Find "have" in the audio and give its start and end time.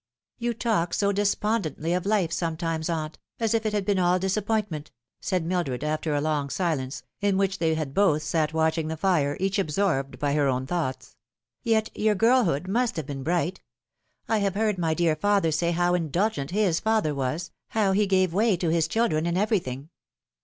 12.95-13.05, 14.39-14.55